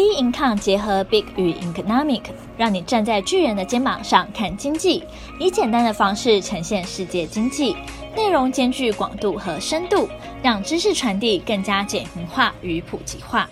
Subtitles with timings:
[0.00, 2.22] B Income 结合 Big 与 Economic，
[2.56, 5.04] 让你站在巨人的肩膀上看经济，
[5.38, 7.76] 以简单的方式呈现世界经济，
[8.16, 10.08] 内容兼具广度和深度，
[10.42, 13.50] 让知识传递更加简明化与普及化。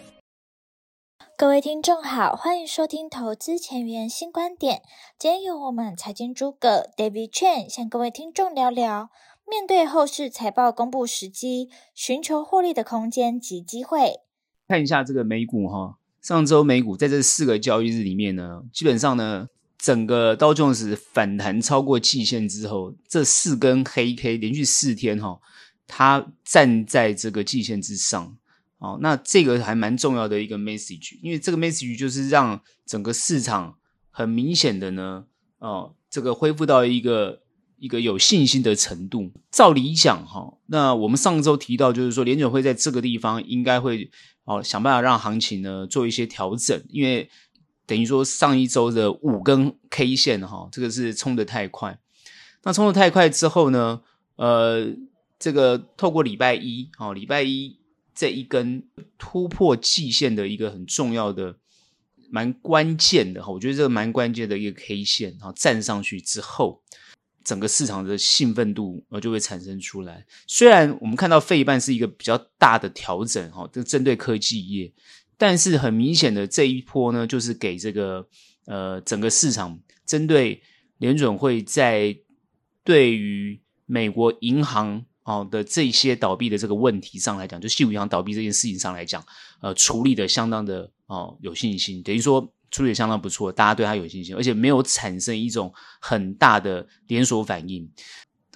[1.37, 4.80] 各位听众好，欢迎收听投资前沿新观点。
[5.19, 9.11] 今天由我们财经诸葛 David Chen 向各位听众聊聊，
[9.46, 14.21] 面对后市财报公布时机，寻求获利的空间及机会。
[14.67, 15.96] 看一下这个美股哈。
[16.29, 25.41] 上周美股在这四个交易日里面呢，基本上呢，整个道琼斯反弹超过季线之后，这四根黑 K 连续四天哈，
[25.86, 28.36] 它站在这个季线之上，
[28.77, 33.77] 哦，那这个还蛮重要的一个 message，因为这个 message 就是让整个市场
[34.11, 35.25] 很明显的呢，
[35.61, 37.41] 哦，这个恢复到一个
[37.78, 39.33] 一个有信心的程度。
[39.50, 44.11] 照理讲哈，那我们上周提到就是说，联准会在这个地方应该会。
[44.48, 47.28] 好，想办法让行情呢做一些调整，因为
[47.84, 51.98] 等于说上一周的五根 K 线哈，这个是冲的太快。
[52.62, 54.00] 那冲的太快之后呢，
[54.36, 54.90] 呃，
[55.38, 57.78] 这个透过礼拜一，哦，礼拜一
[58.14, 61.56] 这一根突破季线的一个很重要的、
[62.30, 66.80] 蛮关键的哈，我觉得这个蛮关键的一个 K 线，然后站上去之后。
[67.44, 70.25] 整个市场的兴奋度呃就会产生出来。
[70.47, 74.92] 虽然我们看到费半是一个比较大的调整哈，这针对科技业，
[75.36, 78.28] 但是很明显的这一波呢，就是给这个
[78.67, 80.62] 呃整个市场针对
[80.98, 82.17] 联准会在
[82.84, 89.25] 对于美国银行哦的这些倒闭的这个问题上来讲，就矽谷银行倒闭这件事情上来讲，
[89.61, 92.52] 呃处理的相当的哦有信心，等于说。
[92.70, 97.91] 处理相当不错，大家对他有信心，而且没有产生一种很大的连锁反应。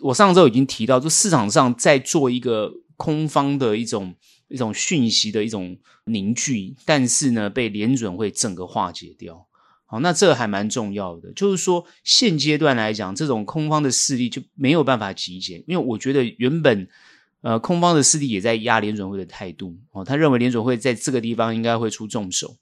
[0.00, 4.14] 我上周已经提到，就市场上在做一个空方的一种
[4.48, 9.46] 一种讯息的一种凝聚，但是呢，被联准会整个化解掉。
[9.86, 16.88] 好，那这还蛮重要的，就是说现阶段来讲，这种空方的势力就没有办法集结，因为我觉得原本
[17.42, 22.56] 呃空方的势力也在压联准会的态度哦，他认为联准会在这个地方应该会出重手。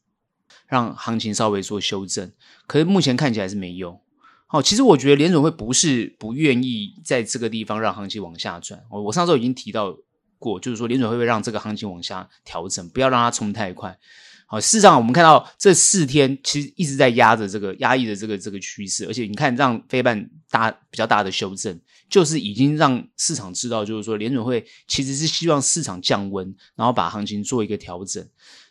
[0.70, 2.30] 让行情稍微做修正，
[2.68, 4.00] 可是目前看起来是没有。
[4.46, 8.80] 好，其实我觉得联准会不是不愿意在这个地方让行情往下转。
[8.88, 9.96] 我我上周已经提到
[10.38, 13.98] 过，就是说联准会不会让这个行情往下调整，不要让它冲太快。
[14.46, 28.24] 好，事实上我们看到这四天其实一直在压着这个压抑的这个这个趋势，而且你看让非半大比较大的修正，就是已经让市场知道，就是说联准会其实是希望市场降温，然后把行情做一个调整。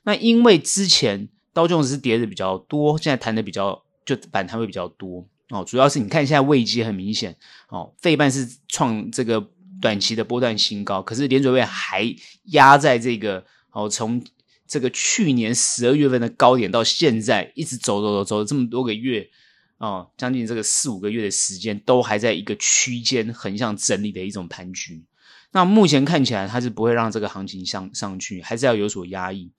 [0.03, 1.29] 那因为之前。
[1.53, 5.63] 道琼斯是跌的比较多，现在弹的比较就反弹会比较多哦。
[5.65, 7.35] 主要是你看现在位阶很明显
[7.69, 9.49] 哦，费半是创这个
[9.81, 12.15] 短期的波段新高，可是连准会还
[12.45, 14.23] 压在这个哦，从
[14.67, 19.27] 这个去年十二月份的高点到现在一直走走走走了这么多个月
[19.79, 25.03] 哦，将近这个四五个月的时间都还在一个区间横向整理的一种盘局。
[25.51, 29.51] 那目前看起来它是不会让这个行情上上去，还是要有所压抑。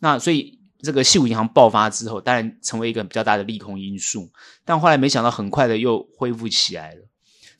[0.00, 0.58] 那所以。
[0.80, 4.30] 这个矽谷银行爆发之后，当然成为一个比较大的利空因素，
[4.64, 7.02] 但后来没想到很快的又恢复起来了，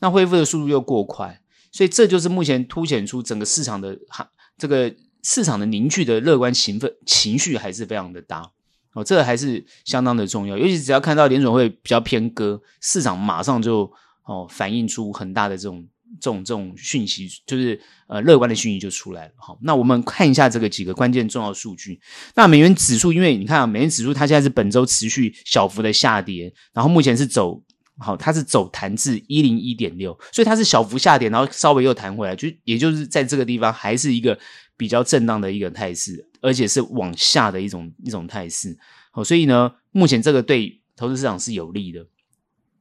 [0.00, 1.40] 那恢复的速度又过快，
[1.72, 8.50] 所以这就是目前凸显出整个市场的哈，这个市场的凝聚的乐观情氛情绪还是非常的大
[8.92, 13.90] 哦，这个还是相当的重要，尤其只要看到联准会比较偏鸽，市场马上就
[14.24, 15.86] 哦反映出很大的这种。
[16.20, 19.32] 这种这种讯息就是呃乐观的讯息就出来了。
[19.36, 22.00] 好，那我们看一下这个几个关键重要数据。
[22.34, 27.62] 那美元指数，因为你看啊，美元指数它现在是本周持续小幅的下跌，然后目前是走
[27.98, 34.38] 好，它是走弹至一零一点六，所以它是小幅下跌，然后稍微又弹回来，就也就是在这个地方还是一个
[34.76, 38.76] 比较震荡的一个态势，而且是往下的一种一种态势。
[39.10, 42.06] 好，所以呢，目前这个对投资市场是有利的。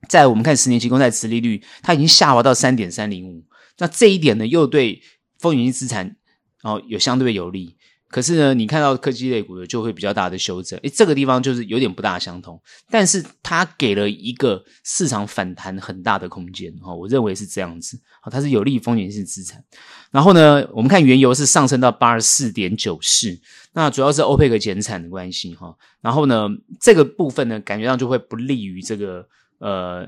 [0.07, 3.43] 在我们看十年期公债殖利率，它已经下滑到三点三零五，
[3.77, 5.01] 那这一点呢，又对
[5.39, 6.15] 风险性资产
[6.63, 7.75] 哦有相对有利。
[8.07, 12.61] 可是呢，你看到科技类股的就会比较大的修正，诶，这个地方就是有点不大相同。
[12.89, 19.61] 但是它给了一个市场反弹很大的空间，哈，我认为是这样子，好，它是有利风险性资产。
[20.11, 23.37] 然后呢，我们看原油是上升到八十四点九四，
[23.73, 25.75] 那主要是欧佩克减产的关系，哈。
[25.99, 26.47] 然后呢，
[26.79, 29.27] 这个部分呢，感觉上就会不利于这个。
[29.59, 30.07] 呃，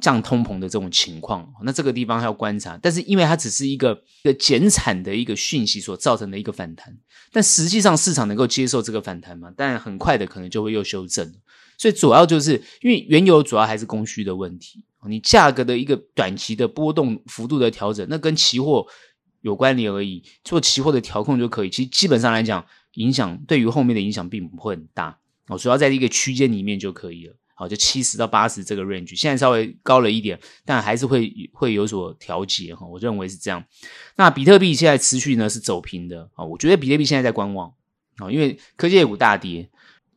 [0.00, 2.78] 降通膨的这种情况，那这个地方还要观察。
[2.80, 6.96] 但是因为它只是一个一个减产的一个讯息所造成的一个反弹，
[7.32, 9.52] 但实际上市场能够接受这个反弹吗？
[9.56, 11.34] 但很快的可能就会又修正。
[11.76, 18.84] 所以主要就是因为原油主要还是供需的问题，你价格的一个短期的波动幅度的调整，那跟期货
[19.42, 20.22] 有关联而已。
[20.42, 25.18] 做期货的调控就可以，其实基本上来讲，影响对于后面的影响并不会很大。
[25.46, 27.36] 哦，主要在一个区间里面就可以了。
[27.58, 32.86] 好，就七十到八十这个 range，现在稍微高了一点，但还是会会有所调节哈。
[32.86, 33.64] 我认为是这样。
[34.14, 37.74] 那比特币现在持续呢是走平的啊，我觉得比特币现在在观望
[38.18, 39.68] 啊，因为科技股大跌，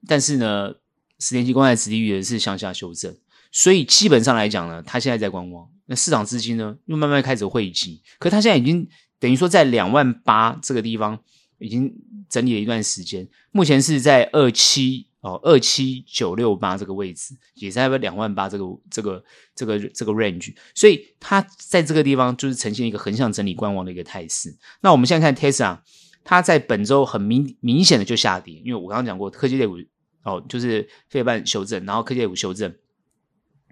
[0.08, 0.72] 但是呢，
[1.18, 3.18] 十年期公债殖利率也是向下修正，
[3.52, 5.68] 所以基本上来讲呢，它现在在观望。
[5.88, 8.88] 那市场资金呢又慢慢开始汇集，可它现在已经
[9.18, 11.18] 等于说在两万八这个地方
[11.58, 11.92] 已经
[12.30, 15.08] 整理了一段时间，目前是在二七。
[15.22, 19.24] 哦，二七九六八这个位置也在两万八这个这个
[19.56, 24.58] 这个这个 range，所以它在这个地方就是呈现一个横向整理观望的一个态势。
[24.82, 25.80] 那我们现在看 Tesla，
[26.24, 29.78] 它在本周很明明显的就下跌，因为我刚刚讲过科技类股
[30.24, 32.74] 哦，就是费半修正，然后科技类股修正，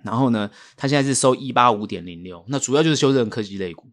[0.04, 3.88] 然后呢，它现在是收一八五点零六，那主要就是修正科技类股。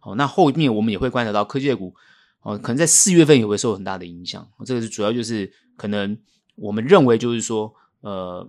[0.00, 1.94] 哦，那后面我们也会观察到科技类股
[2.40, 4.48] 哦，可能在四月份也会受很大的影响。
[4.64, 6.18] 这个是主要就是可能。
[6.62, 8.48] 我们认为就是说，呃，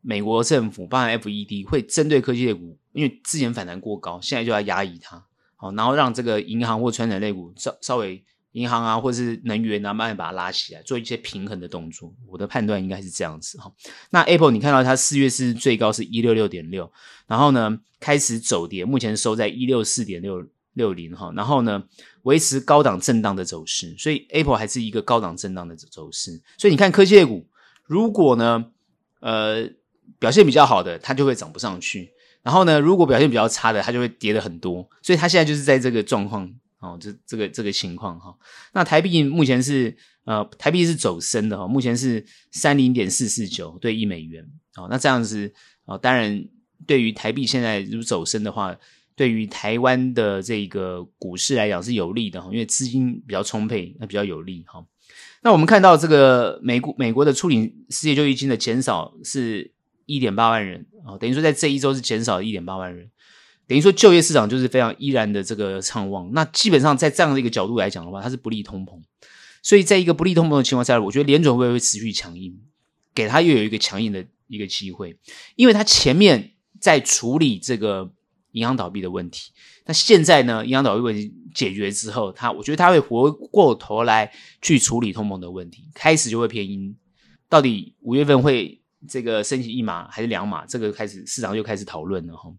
[0.00, 5.22] 美国政府包含 FED 会针对科技类股，因为之前反弹过高，现在就要压抑它，
[5.56, 12.14] 好，然后让这个银行或传统类股稍稍微银行啊，或者是能源啊，慢慢把它拉起来，做一些平衡的动作。
[12.26, 13.70] 我的判断应该是这样子哈。
[14.10, 16.90] 那 Apple 你看到它四月是最高是一六六点六，
[17.26, 21.84] 然后呢开始走跌，目前收在一六四点六六零哈，然后呢。
[22.22, 26.40] 维持高档震荡的走势，所以 Apple 还是一个高档震荡的走势。
[26.56, 27.44] 所以你看科技股，
[27.84, 28.64] 如果呢，
[29.18, 29.68] 呃，
[30.20, 32.06] 表现比较好的，它就会涨不上去；
[32.44, 34.88] 然后呢，如果表现比较差的，它就会跌的很多。
[35.02, 36.48] 所以它现在就是在这个状况
[36.78, 38.32] 哦，这这个这个情况哈。
[38.72, 44.46] 那台币目前是呃，台币是走升的哈，目前是三零点四四九对一美元。
[44.76, 45.52] 哦，那这样子
[45.86, 46.44] 哦，当然
[46.86, 48.78] 对于台币现在如果走升的话。
[49.14, 54.84] 对于台湾的这个股市来讲是有利的哈，因为资金比较充沛，那比较有利哈。
[55.42, 59.72] 那我们看到这个美国美国的初领失业救济金的减少是
[60.06, 63.10] 一点八万人啊，等于说在这一周是减少了一点八万人，
[63.66, 66.30] 等于说就业市场就是非常依然的这个畅旺。
[66.32, 69.00] 那基本上在这样的一个角度来讲的话，它是不利通膨，
[69.62, 72.58] 所以在一个不利通膨的情况下，我觉得联准会会持续强硬，
[73.14, 75.18] 给它又有一个强硬的一个机会，
[75.56, 78.12] 因为它前面在处理这个。
[78.52, 79.50] 银行倒闭的问题，
[79.84, 80.64] 那现在呢？
[80.64, 86.94] 银行倒闭问题解决之后，他我觉得他会回过头来去处理通膨的问题，开始就会偏鹰。
[87.48, 90.64] 到底五月份会这个升息一码还是两码？
[90.66, 92.52] 这个开始市场又开始讨论了哈，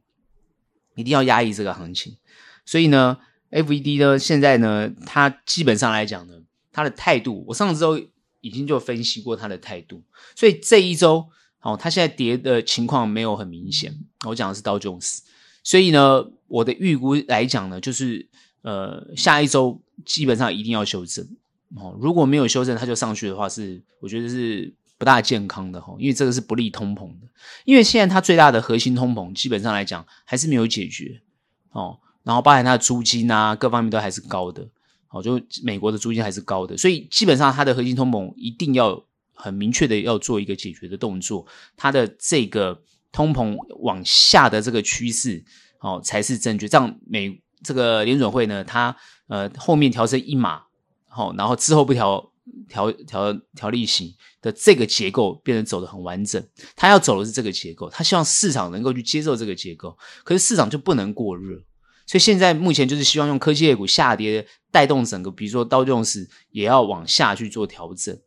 [0.95, 2.17] 一定要压抑这个行情。
[2.65, 3.17] 所以呢
[3.51, 6.33] ，FED 呢现在呢，它基本上来讲呢，
[6.71, 7.99] 它的态度，我上周
[8.41, 10.03] 已经就分析过它的态度，
[10.35, 11.27] 所以这一周
[11.61, 13.95] 哦，它现在跌的情况没有很明显。
[14.27, 15.23] 我讲的是道琼斯。
[15.63, 18.27] 所以呢，我的预估来讲呢，就是
[18.63, 21.25] 呃，下一周基本上一定要修正
[21.75, 21.97] 哦。
[22.01, 27.27] 如果没有修正，它就上去的话是，我觉得是不大健康的哈，因为这个是不利通膨的。
[27.63, 31.21] 因为现在它最大的核心通膨，基本上来讲还是没有解决
[31.71, 31.97] 哦。
[32.23, 34.67] 然后包含它的租金啊，各方面都还是高的
[35.09, 35.23] 哦。
[35.23, 39.01] 就美国的租金还是高的，所以基本上它的核心通膨一定要
[39.33, 41.45] 很明确的要做一个解决的动作，
[41.77, 42.81] 它的这个。
[43.13, 45.41] 通膨往下的这个趋势，
[45.79, 46.67] 哦，才是正确。
[46.67, 48.93] 这样美这个联准会呢，它
[49.27, 50.63] 呃后面调升一码，
[51.07, 52.31] 好、哦，然后之后不调
[52.67, 56.43] 调调调利息的这个结构变成走得很完整。
[56.75, 61.55] 它要走的是这个结构，它希望市场能够去接受这个结构，可是市场就不能过热。
[62.05, 68.17] 所以现在目前就是希望用科技类股下跌带动整个，比如说道琼斯也要往下去做调整。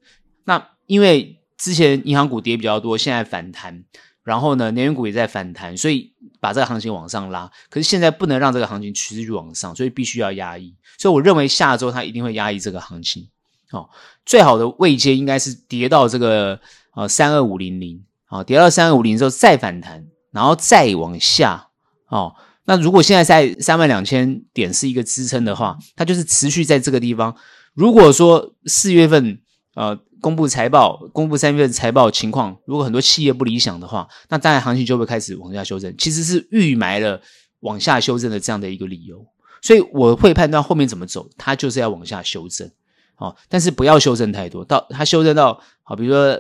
[0.45, 3.85] 那因为之前银行股跌比较多，现在反弹。
[4.27, 7.49] 然后呢，能源股也在反弹，所以把这个行情往上拉。
[7.71, 10.75] 可是现在不能让这个行情持续往上，所以必须要压抑。
[10.99, 13.29] 所以我认为下周它一定会压抑这个行情。
[13.71, 13.89] 哦，
[14.25, 16.59] 最好的位阶应该是跌到这个
[16.97, 21.69] 呃三二五零零，啊，跌到三二五零之后再反弹，然后再往下。
[22.09, 27.37] 哦，那如果现在在三万两千点是一个支撑的话，它就是持续在这个地方。
[27.75, 29.39] 如果说四月份
[29.77, 29.97] 呃。
[30.27, 35.95] 公布财报，公布三月份财报情况，如果很多企业不理想的话，那当然行情就会开始往下修正。
[35.97, 37.23] 其实是预埋了
[37.61, 39.25] 往下修正的这样的一个理由，
[39.63, 42.69] 所以我会判断后面怎么走，它就是要往下修正，
[43.15, 46.37] 好，但是不要修正太多，到它修正到好，比如说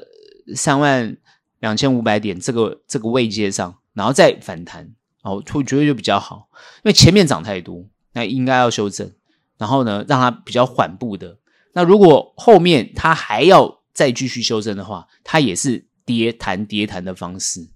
[0.56, 1.16] 三万
[1.60, 9.12] 两千五百点这个这个位阶上，然后再反弹，哦，我觉得就比较好，因为前面涨太多，那应该要修正，
[9.56, 11.38] 然后呢，让它比较缓步的。
[11.72, 17.66] 那如果后面它还要再继续修正的话，它也是跌弹跌弹的方式，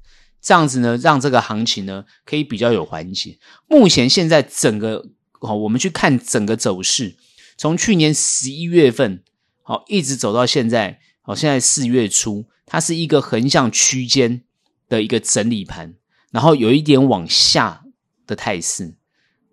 [0.43, 3.39] 这样子呢，让这个行情呢可以比较有缓解。
[3.67, 5.03] 目前现在整个
[5.41, 7.17] 好，我们去看整个走势，
[7.57, 9.25] 从去年十一月份
[9.63, 14.43] 好一直走到现在，好，现在四月初，它是一个横向区间
[14.91, 15.95] 的一个整理盘，
[16.31, 17.83] 然后有一点往下
[18.27, 18.95] 的态势，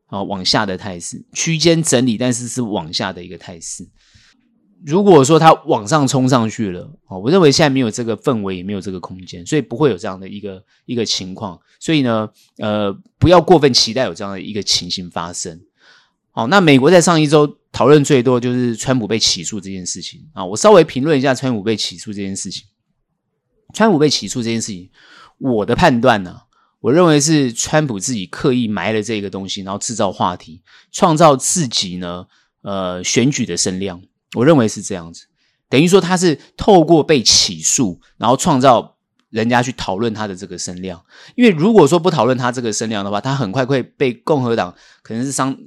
[0.08, 3.88] 啊，往下的态势，区间整理，但是是往下的一个态势。
[4.86, 11.60] 如果说它往上冲上去了，哦，我认为现在没有这个氛围，也没有这个空间，所以不会有这样的一个一个情况。
[11.80, 15.60] 所以呢，呃，不要过分期待有这样的一个情形发生。
[16.32, 20.46] 好，那美国在上一周讨论最多就是川普被起诉这件事情啊。
[20.46, 22.64] 我稍微评论一下川普被起诉这件事情。
[23.74, 24.90] 川普被起诉这件事情，
[25.40, 26.42] 我的判断呢，
[26.80, 32.28] 我认为是川普自己刻意埋了这个东西，然后制造话题，创造自己呢，
[32.62, 34.02] 呃，选举的声量。
[34.36, 35.28] 我认为是这样子，
[35.70, 38.98] 等于说他是透过被起诉，然后创造
[39.30, 41.04] 人家去讨论他的这个声量。
[41.36, 45.58] 因为如果说不讨论他这个声量的话，他很快会被共和党可能是桑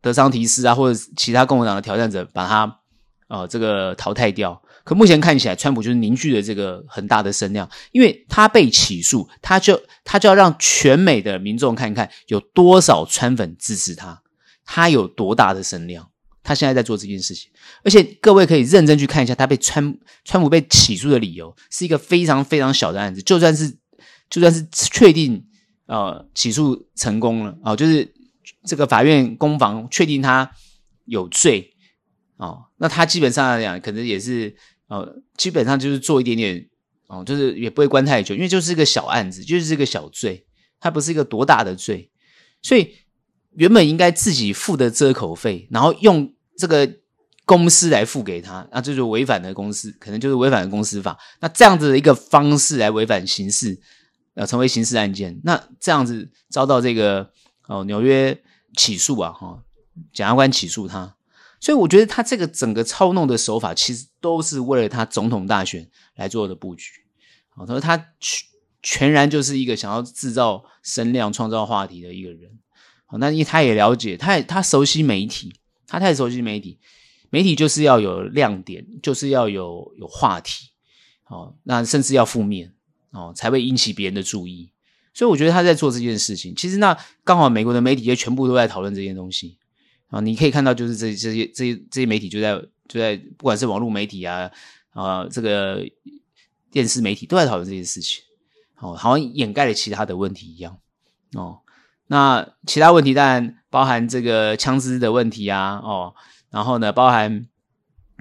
[0.00, 2.80] 德桑提斯啊，或者其他共和党的挑战者把他
[3.28, 4.60] 呃这个淘汰掉。
[4.84, 14.22] 可目前看起来，川普就是凝聚了这个很大的声量，因为他被起诉，他就他就要让全美的民众看看有多少川粉支持他，
[14.64, 16.08] 他有多大的声量。
[16.48, 17.50] 他现在在做这件事情，
[17.84, 23.76] 而且各位可以认真去看一下，他被川川普被起诉的理由是一个非常非常小的案子，就算是
[24.30, 25.44] 就算是确定
[25.84, 28.10] 呃起诉成功了啊、就是
[28.64, 30.50] 这个法院攻防确定他
[31.04, 31.74] 有罪
[32.38, 36.66] 哦、那他基本上来讲可能也是呃基本上就是做一点点
[37.08, 40.46] 哦、就是也不会关太久，因为就是一个小案子，就是这个小罪，
[40.80, 42.10] 他不是一个多大的罪，
[42.62, 42.94] 所以
[43.54, 46.32] 原本应该自己付的遮口费，然后用。
[46.58, 46.90] 这个
[47.46, 51.16] 公司来付给他，那这就违反了公司，可能就是违反了公司法。
[51.40, 53.80] 那这样子的一个方式来违反刑事，
[54.34, 57.30] 呃，成为刑事案件，那这样子遭到这个
[57.68, 58.38] 哦纽约
[58.76, 59.62] 起诉啊，哈、
[60.12, 61.14] 检察官起诉他。
[61.60, 66.90] 所以我觉得他这个整个操弄的手法，其实都是为了他总统大选来做的布局。
[67.56, 68.46] 哦，他说他全
[68.82, 72.50] 全然就是一个想要制造声量、创造话题的一个人。
[73.06, 75.54] 哦，那因为他也了解，他也他熟悉媒体。
[75.88, 76.78] 他太熟悉媒体，
[77.30, 80.68] 媒体就是要有亮点，就是要有有话题，
[81.26, 82.72] 哦，那甚至要负面
[83.10, 84.70] 哦，才会引起别人的注意。
[85.14, 86.54] 所以我觉得他在做这件事情。
[86.54, 89.58] 其实那刚好美国的媒体也全部都在讨论这件东西
[90.08, 92.54] 啊，你可以看到，就是这这些这些这些媒体就在
[92.86, 94.48] 就在，不管是网络媒体啊
[94.90, 95.84] 啊，这个
[96.70, 98.22] 电视媒体都在讨论这件事情，
[98.76, 100.78] 哦，好像掩盖了其他的问题一样
[101.32, 101.58] 哦。
[102.08, 106.14] 那其他问题当然包含这个枪支的问题啊，哦，
[106.50, 107.46] 然后呢，包含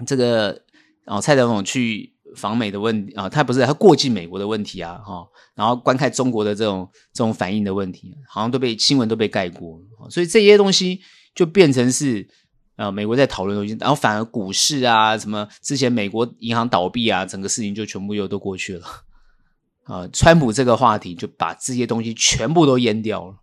[0.06, 0.62] 这个
[1.06, 9.80] 哦，蔡总统去访美的问啊，他不是他过境美国的问题啊，哈、哦，然后观看中国的这种这种反应的问题，好像都被新闻都被盖过，
[10.10, 11.00] 所以这些东西
[11.34, 12.28] 就变成是
[12.76, 18.86] 呃美国在讨论东西，然后反而股市啊，什么之前美国银行倒闭啊，整个事情就全部又都过去了，
[19.86, 23.36] 啊， 川普这个话题就把这些东西全部都淹掉了。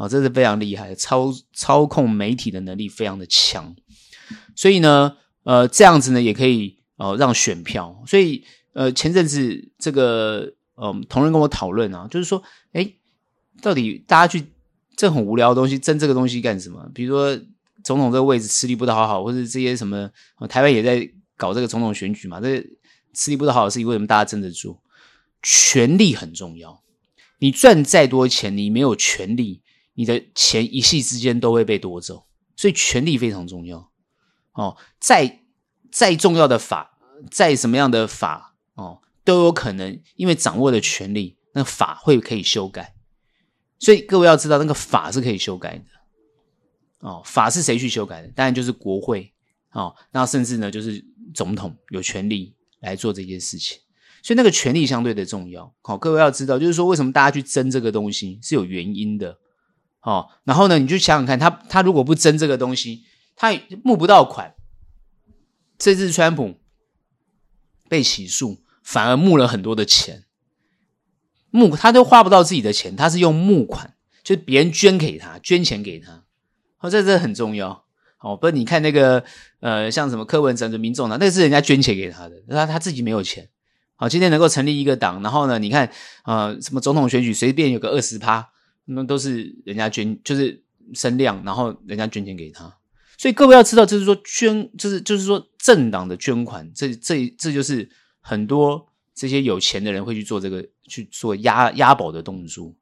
[0.00, 3.76] 哦，这是非常厉害，操操控媒体的能力非常的强，
[4.56, 8.02] 所以呢，呃，这样子呢也可以呃让选票。
[8.06, 8.42] 所以
[8.72, 12.42] 呃，前阵子这个呃同仁跟我讨论啊，就是说，
[12.72, 12.96] 诶，
[13.60, 14.42] 到底大家去
[14.96, 16.90] 这很无聊的东西争这个东西干什么？
[16.94, 17.38] 比如说
[17.84, 20.10] 总统这个位置吃力不讨好，或者这些什么，
[20.48, 22.58] 台湾也在搞这个总统选举嘛，这
[23.12, 24.78] 吃力不讨好的事情，为什么大家争得住？
[25.42, 26.82] 权力很重要，
[27.38, 29.60] 你赚再多钱，你没有权力。
[29.94, 33.90] 你的钱一夕之间都会被夺走，所以权力非常重要。
[34.52, 35.40] 哦，再
[35.90, 36.98] 再重要的法，
[37.30, 42.94] 再什么样的法，哦，都有可能因为掌握的权力，那法会可以修改。
[43.78, 45.84] 所以各位要知道，那个法是可以修改的。
[47.00, 48.28] 哦，法是谁去修改的？
[48.28, 49.32] 当然就是国会。
[49.72, 53.78] 哦，那甚至呢，就是总统有权力来做这件事情。
[54.22, 55.72] 所以那个权力相对的重要。
[55.80, 59.38] 好，各位要知道，就是说为什么大家去争这个东西是有原因的。
[60.02, 63.04] 哦，然后呢，你就想想看，他他如果不争这个东西，
[63.36, 63.52] 他
[63.84, 64.54] 募不到款。
[65.78, 66.60] 这次川普
[67.88, 70.24] 被起诉，反而募了很多的钱，
[71.50, 76.24] 募他都花不到自己的钱，他是用募款，就是别人捐给他，捐钱给他。
[76.80, 77.84] 哦，这这很重要。
[78.20, 79.24] 哦，不是你看那个
[79.60, 83.48] 呃，像什么柯文哲的民众党，那是人家捐钱给他的，他他自己没有钱。
[83.96, 85.90] 好，今天能够成立一个党，然后呢，你看
[86.24, 88.50] 呃，什么总统选举随便有个二十趴。
[88.90, 90.62] 那都是人家捐，就是
[90.94, 92.76] 声量，然后人家捐钱给他。
[93.16, 97.88] 所以各位要知道，就是说捐，就是就是说政党的捐款，这这这就是
[98.20, 102.74] 很多这些有钱的人会去做这个去做押押宝的动作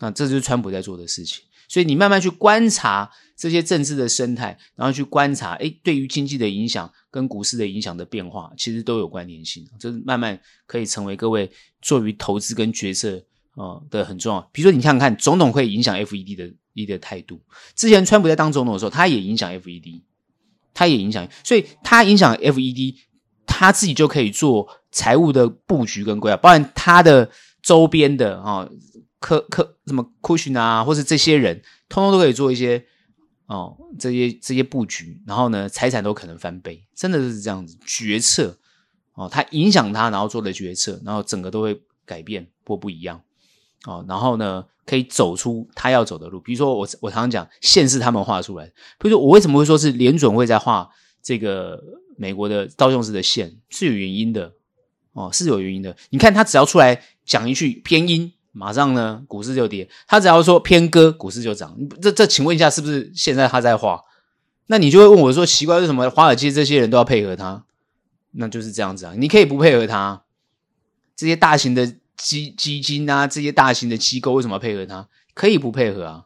[0.00, 1.42] 那这就是川普在做的事情。
[1.70, 9.66] 所以你慢慢去观察这些政治的生态，然后去观察，哎，对于经济的影响跟股市的影响的变化，其实都有关联性。
[9.78, 11.50] 就是慢慢可以成为各位
[11.82, 13.22] 做于投资跟决策
[13.58, 14.40] 哦的很重要。
[14.52, 17.40] 比如说，你看看总统会影响 FED 的一的态度。
[17.74, 20.02] 之前川普在当总统的时候，他也影响 FED，
[20.72, 22.94] 他也影响，所以他影响 FED，
[23.46, 28.68] 他自己就可以做财务的布局跟规划，包含他的周边的啊。
[29.20, 32.84] 科科什么 Cushion 啊，或是这些人，通通都可以做一些
[33.46, 37.76] 哦，这些这些布局，然后呢，财产都可能翻倍，真的是这样子。
[37.84, 38.56] 决策
[39.14, 43.20] 哦，他影响他，然后做的决策，然后整个都会改变或不一样
[43.84, 44.04] 哦。
[44.08, 46.40] 然后呢，可以走出他要走的路。
[46.40, 48.66] 比如说我我常常讲，线是他们画出来。
[48.98, 50.88] 比如说我为什么会说是联准会在画
[51.22, 51.82] 这个
[52.16, 54.52] 美国的道琼斯的线，是有原因的
[55.12, 55.96] 哦，是有原因的。
[56.10, 58.32] 你看他只要出来讲一句偏鹰。
[58.50, 59.88] 马上呢，股市就跌。
[60.08, 61.76] 他只要说偏鸽，股市就涨。
[62.02, 64.02] 这这，请问一下，是不是现在他在画？
[64.66, 67.64] 那你就会问我说，奇怪，为什么华尔街这些人都要配合他？
[68.32, 69.12] 那就是这样子啊。
[69.16, 70.24] 你可以不配合他，
[71.14, 75.08] 这些大型的基基金啊，这些大型的机构为什么要配合他？
[75.32, 76.24] 可以不配合啊，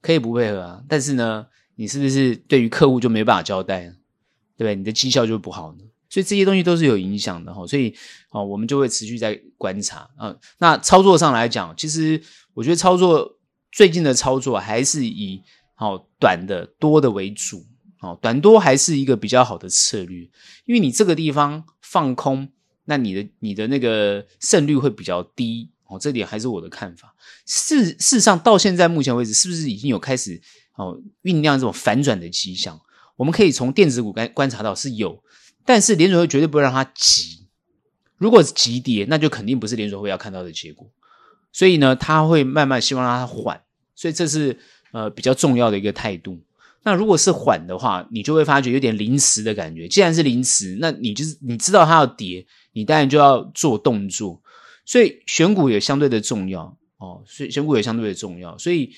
[0.00, 0.82] 可以不配合啊。
[0.88, 3.92] 但是呢，你是不是对于客户就没办法交代呢？
[4.56, 4.76] 对不对？
[4.76, 5.78] 你的绩效就不好呢？
[6.08, 7.92] 所以这些东西都是有影响的哈，所以
[8.30, 10.34] 哦，我们就会持续在观察啊。
[10.58, 12.22] 那操作上来讲，其实
[12.52, 13.38] 我觉得操作
[13.72, 15.42] 最近的操作还是以
[15.74, 17.66] 好短的多的为主，
[18.00, 20.20] 哦，短多还是一个比较好的策略，
[20.66, 22.48] 因为你这个地方放空，
[22.84, 25.98] 那你的你的那个胜率会比较低哦。
[25.98, 27.14] 这点还是我的看法。
[27.46, 30.40] 事事实上，到现在目前为止，是不是已经有开始
[30.76, 32.80] 哦酝酿这种反转的迹象？
[33.16, 35.22] 我们可以从电子股观观察到是有。
[35.66, 37.46] 但是联准会绝对不会让它急，
[38.18, 40.86] 如果急跌，那就肯定不是联准会要看到的结果。
[41.52, 43.62] 所以呢，他会慢慢希望让它缓，
[43.94, 44.58] 所以这是
[44.92, 46.38] 呃比较重要的一个态度。
[46.84, 49.88] 那如果是缓的话，你就会发觉有点临时的感觉。
[49.88, 54.40] 既然是临时，那你就是你知道它要跌，你当然就要做动作。
[54.84, 58.56] 所以选股也相对的重要哦，所以选股也相对的重要。
[58.58, 58.92] 所以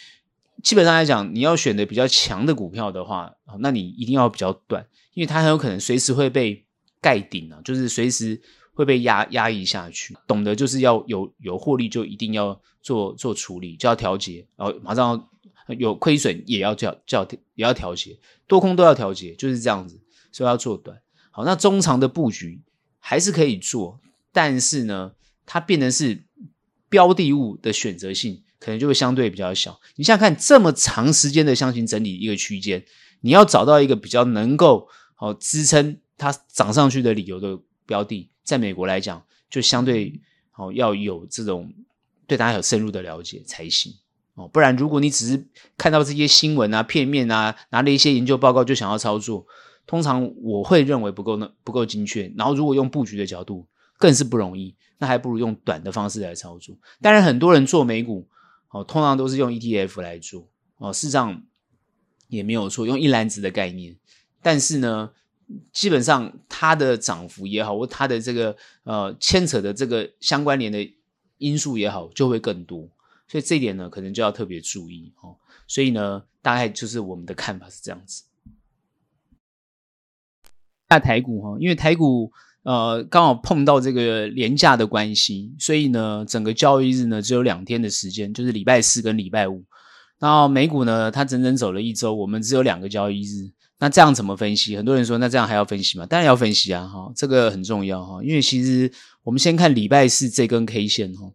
[0.64, 4.84] 基本上来讲，你要选的比较强的股票的话，那你一定要比较短。
[5.14, 6.64] 因为它很有可能随时会被
[7.00, 8.40] 盖顶啊，就是随时
[8.74, 10.16] 会被压压抑下去。
[10.26, 15.28] 懂得就是要有有获利，就一定要做做处理，就要调节，然后马上
[15.78, 20.00] 有亏损也要叫叫也要调节，多空都要调节，就是这样子。
[20.32, 21.00] 所以要做短。
[21.30, 22.60] 好，那中长的布局
[22.98, 23.98] 还是可以做，
[24.32, 25.12] 但是呢，
[25.46, 26.24] 它变成是
[26.90, 29.80] 标的物的选择性可能就会相对比较小。
[29.94, 32.84] 你想想看，这么长时间的箱型整理一个区间，
[33.22, 34.88] 你要找到一个比较能够。
[35.14, 41.72] 好，支撑它涨上去的理由的标的，在美国来讲，就相对好要有这种
[42.26, 43.94] 对大家有深入的了解才行
[44.36, 44.48] 哦。
[44.48, 45.46] 不然，如果你只是
[45.76, 49.44] 看到这些新闻啊、片面啊，拿了一些研究报告就想要操作，
[49.86, 52.32] 通常我会认为不够呢，不够精确。
[52.36, 53.66] 然后，如果用布局的角度，
[53.98, 54.76] 更是不容易。
[54.98, 56.74] 那还不如用短的方式来操作。
[57.02, 58.26] 当然，很多人做美股，
[58.70, 61.42] 哦，通常都是用 ETF 来做哦，事实上
[62.28, 63.94] 也没有错，用一篮子的概念。
[64.40, 65.10] 但是呢，
[65.70, 70.78] 基本上它的涨幅也好，或它的这个呃牵扯的这个相关联的
[71.36, 72.88] 因素也好，就会更多。
[73.28, 75.36] 所以这一点呢，可能就要特别注意哦。
[75.66, 78.22] 所以呢，大概就是我们的看法是这样子。
[80.88, 82.30] 那台股哈，因为台股
[82.62, 89.64] 呃刚好碰到这个连假的关系，所以呢，整个交易日呢只有两天的时间，就是礼拜四跟礼拜五。
[90.18, 93.50] 然后美股呢，它整整走了一周，我们只有两个交易日。
[93.78, 94.74] 那这样怎么分析？
[94.76, 96.06] 很多人说，那这样还要分析吗？
[96.06, 98.22] 当然要分析啊，哈，这个很重要哈。
[98.22, 98.90] 因为其实
[99.24, 101.30] 我们先看礼拜四这根 K 线哈。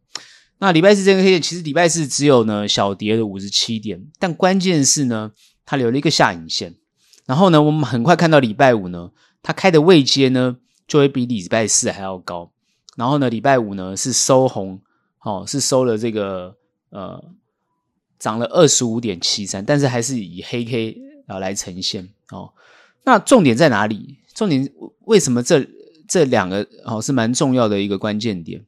[0.62, 5.32] 那礼拜四这根 K 线，其实礼拜四只有呢小跌了五十七点，但关键是呢，
[5.65, 6.76] 它留了一个下影线。
[7.26, 9.10] 然后呢，我们很快看到礼拜五呢，
[9.41, 12.52] 它开的位阶呢就会比礼拜四还要高。
[12.95, 14.80] 然后呢，礼拜五呢是收红，
[15.24, 16.56] 哦，是收了这个
[16.91, 17.24] 呃
[18.19, 20.95] 涨了二十五点七三，但是还是以黑 K
[21.26, 22.08] 啊来呈现。
[22.30, 22.54] 哦，
[23.04, 24.19] 那重点在哪里？
[24.36, 24.71] 重点
[25.06, 25.65] 为什么这
[26.08, 28.63] 这两个哦是蛮重要的一个关键点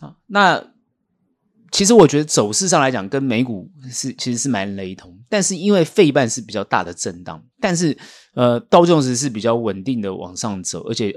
[0.00, 0.16] 啊？
[0.26, 0.71] 那
[1.72, 7.96] 其实我觉得走势上来讲，跟美股是其实是蛮雷同，但是因为费半是比较大的震荡，但是
[8.34, 11.12] 呃道琼斯是比较稳定的往上走，而且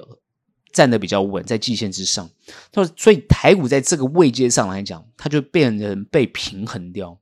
[0.71, 2.29] 站得比较稳，在季线之上。
[2.95, 7.19] 所以台股在这个位阶上来讲，它就变成被平衡掉。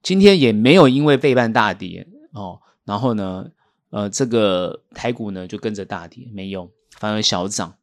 [0.00, 2.60] 今天也没有因为费半大跌哦。
[2.84, 3.50] 然后呢，
[3.90, 7.74] 呃，这个台股呢就跟着大跌，没有，反而小涨。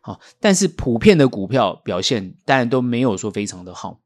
[0.00, 4.00] 好，但是普遍的股票表现当然都没有说非常的好。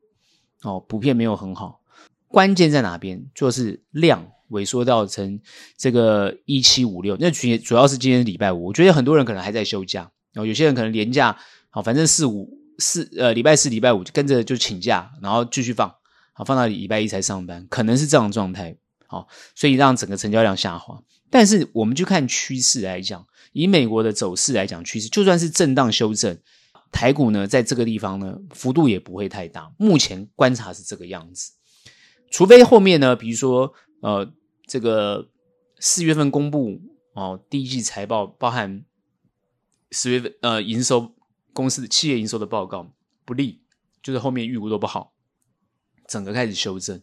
[0.63, 1.81] 哦，普遍没有很好。
[2.29, 3.25] 关键在哪边？
[3.35, 5.41] 就是量萎缩到成
[5.77, 7.17] 这个一七五六。
[7.19, 11.37] 那主主要是今天礼拜五，我觉得很多人可能还在休假，然后有些人可能连假，
[11.71, 15.89] 好，反正四五四呃礼拜四礼拜五就跟着就请假，然后继续放，
[16.33, 21.01] 好，放到礼拜一才上班，可能是这样的状态，好，所以让整个成交量下滑。
[21.31, 26.39] 但是我们就看趋势来讲，以美国的走势来讲，趋势就算是震荡修正，
[26.91, 29.73] 台股呢在这个地方呢幅度也不会太大。
[29.79, 31.53] 目前观察是这个样子。
[32.29, 34.33] 除非后面呢，比如说，呃，
[34.67, 35.31] 这个
[35.79, 36.81] 四月份公布
[37.15, 38.85] 哦，第一季财报包含
[39.93, 41.15] 十月份呃营收
[41.53, 42.93] 公司的企业营收的报告
[43.25, 43.63] 不利，
[44.03, 45.15] 就是后面预估都不好，
[46.09, 47.01] 整个开始修正。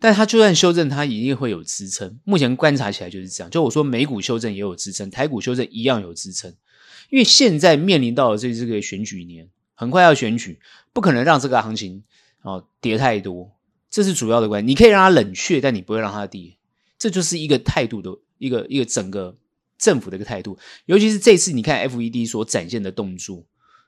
[0.00, 2.18] 但它就算修正，它一定会有支撑。
[2.24, 3.50] 目前观察起来就是这样。
[3.50, 6.52] 就我说，美股修正也有支撑，台股修正一样有支撑。
[7.14, 10.58] 因为现在面临到的这这个选举年，很快要选举，
[10.92, 12.02] 不可能让这个行情
[12.42, 13.52] 哦跌太多。
[13.88, 16.56] 这是主要的关系，你可以让它冷却，但你不会让它跌，
[16.98, 19.38] 这就是一个态度的一个一个整个
[19.78, 20.58] 政府的一个态度。
[20.86, 23.46] 尤其是这次，你看 FED 所展现的动作，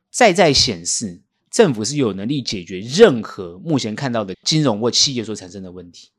[0.08, 6.10] 再再显示政府是有能力解决任何目前看到的金融或企业所产生的问题。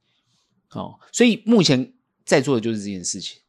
[0.72, 1.94] 哦，所以目前
[2.26, 3.40] 在做的就是这件事情。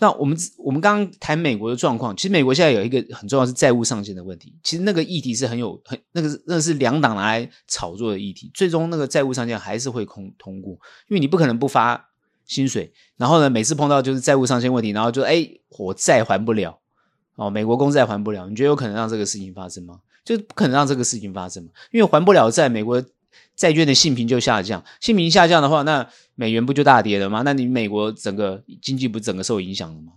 [0.00, 4.54] 那我们我们刚刚谈美国的状况，其实美国现在有一个很重要是债务上限的问题。
[4.62, 10.74] 其实那个议题是很有很那个那是两党拿来炒作的议题，最终那个债务上限还是会通通过，
[11.08, 12.10] 因为你不可能不发
[12.46, 16.78] 薪水，然后呢每次碰到就是债务上限问题，然后就哎我债还不了
[17.34, 20.00] 哦，美国公债还不了，你觉得有可能让这个事情发生吗？
[20.24, 23.02] 就不可能让这个事情发生嘛，因为还不了债，美国。
[23.58, 27.42] 债券的信评就下降，信评下降的话，那美元不就大跌了吗？
[27.44, 30.12] 那你美国整个经济不整个受影响了吗？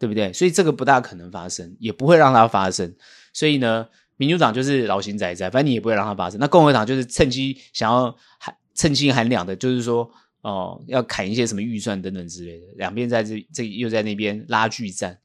[0.00, 0.32] 对不对？
[0.32, 2.92] 所以这个不大可能发生，也不会让它发生。
[3.32, 6.40] 所以呢，民主党就是老神在在，反正你也不会让它发生。
[6.40, 12.66] 那共和党就是趁机想要喊趁机喊两的，就是说哦，要砍一些什么预算等等之类的。
[12.76, 15.16] 两边在这这又在那边拉锯战。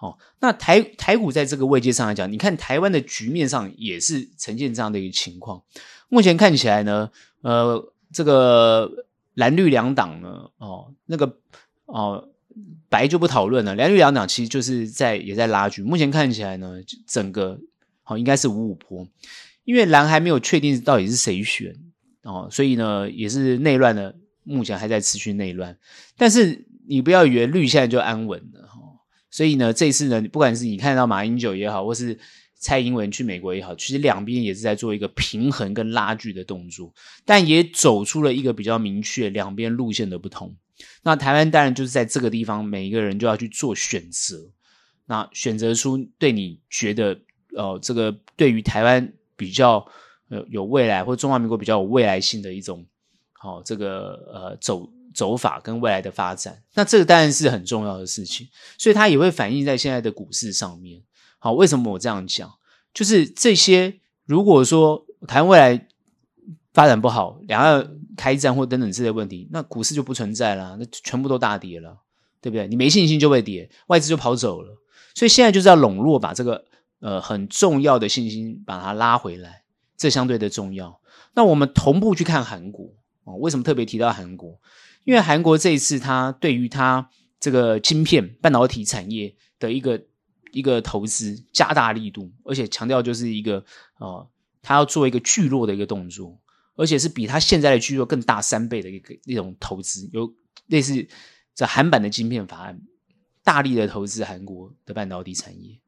[0.00, 5.62] 哦，那台台股在这个位阶上来讲，你看台湾的局面上也是呈现这样的一个情况。
[6.08, 7.10] 目前看起来呢，
[7.42, 8.90] 呃，这个
[9.34, 11.36] 蓝绿两党呢，哦，那个
[11.84, 12.28] 哦，
[12.88, 13.74] 白就不讨论了。
[13.74, 15.82] 蓝绿两党其实就是在也在拉锯。
[15.82, 17.60] 目前看起来呢，整个
[18.02, 19.06] 好、哦、应该是五五坡，
[19.64, 21.76] 因为蓝还没有确定到底是谁选
[22.22, 25.76] 哦，所以呢也是内乱的，目前还在持续内乱。
[26.16, 28.68] 但是你不要以为绿现在就安稳了、
[29.30, 32.18] 所以呢这次呢，不管是你看到马英九也好，或是
[32.58, 36.92] 蔡英文去美国也好，其实两边也是在做一个平衡跟拉锯的动作，
[37.24, 40.54] 但也走出了一个比较明确两边路线的不同。
[41.02, 44.50] 那台湾当然就是在这个地方，每一个人就要去做选择，
[45.06, 47.18] 那选择出对你觉得
[47.54, 49.86] 呃这个对于台湾比较
[50.28, 52.84] 呃有未来，或中华民国比较有未来性的一种
[53.32, 56.62] 好、哦、这个呃走走法跟未来的发展。
[56.74, 61.02] 那这个当然是很重要的事情，所以它也会反映在现在的股市上面。
[61.38, 62.52] 好，为什么我这样讲？
[62.92, 65.88] 就是这些，如果说台湾未来
[66.72, 71.96] 发展不好，两岸开战或等等这些问题，那股市就不存在了，那全部都大跌了，
[72.40, 72.66] 对不对？
[72.68, 74.76] 你没信心就会跌，外资就跑走了。
[75.14, 76.64] 所以现在就是要笼络，把这个
[77.00, 79.62] 呃很重要的信心把它拉回来，
[79.96, 81.00] 这相对的重要。
[81.34, 82.86] 那我们同步去看韩国
[83.24, 84.58] 哦，为什么特别提到韩国？
[85.10, 90.00] 因为韩国这一次它对于它这个晶片半导体产业的一个。
[90.52, 93.64] 一个投资加大力度，而且强调就是一个
[94.00, 94.28] 呃，
[94.60, 96.36] 他要做一个聚落的一个动作，
[96.74, 100.28] 而且是比他现在的聚落更大三倍的一个那种投资，有
[100.66, 101.06] 类似
[101.54, 102.80] 这韩版的晶片法案，
[103.44, 105.78] 大力的投资韩国的半导体产业。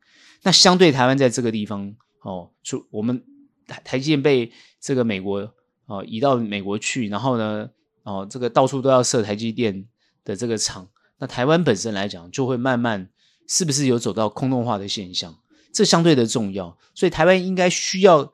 [0.45, 3.21] 那相对台湾在这个地方哦，就我们
[3.67, 5.53] 台台积电被这个美国
[5.87, 7.69] 哦移到美国去，然后呢
[8.03, 9.87] 哦这个到处都要设台积电
[10.25, 10.88] 的这个厂，
[11.19, 13.11] 那台湾本身来讲就会慢慢。
[13.49, 15.37] 是不是有走到空洞化的现象？
[15.73, 18.33] 这相对的重要，所以台湾应该需要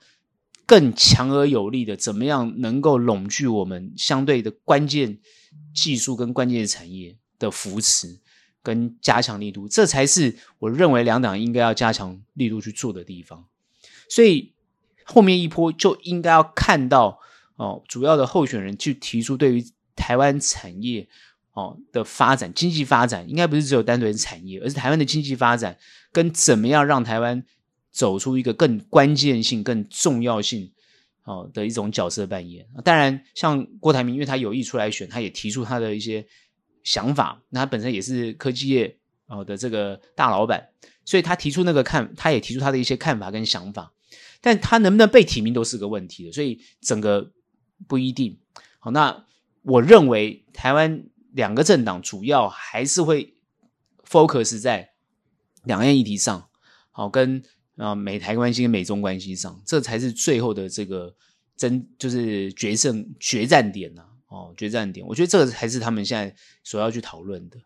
[0.67, 5.19] 更强而有力的，怎么样能够笼聚我们相对的关键
[5.75, 8.21] 技术跟关键产业的扶持
[8.63, 13.47] 跟加强力度，这才是我认为两党应该要加强力度去做的地方。
[14.09, 14.53] 所以
[15.05, 17.19] 后面一波就应该要看到
[17.59, 19.63] 哦，主要的候选人去提出对于
[19.95, 21.07] 台湾产业。
[21.55, 25.77] 哦的发展，经济发展应该不是只有单纯的产业，而是台湾的经济发展
[26.13, 27.45] 跟怎么样让台湾
[27.91, 30.71] 走出一个更关键性、更重要性
[31.25, 32.65] 哦的一种角色扮演。
[32.85, 36.25] 当然，像郭台铭，因为他有意出来选，他也提出他的一些
[36.85, 37.43] 想法。
[37.49, 40.65] 那他本身也是科技业哦的这个大老板，
[41.05, 43.93] 所以他提出那个看，他也提出他的一些看法跟想法。
[44.41, 47.33] 但他能不能被提名都是个问题的，所以整个
[47.87, 48.39] 不一定。
[48.79, 49.25] 好，那
[49.63, 53.35] 我认为台湾两个政党主要还是会
[54.09, 54.91] focus 在
[55.65, 56.49] 两岸议题上，
[56.91, 57.43] 好，跟
[57.77, 61.15] 啊美台关系跟美中关系上，这才是最后的这个
[61.57, 67.59] 争，就是决胜决战点呐、哦，决战点，我觉得这个才是他们现在所要去讨论的。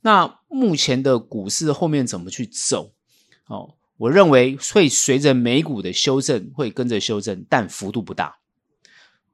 [0.00, 2.92] 那目前的股市后面怎么去走？
[3.46, 8.38] 哦，我认为会随着美股的修正会跟着修正，但幅度不大。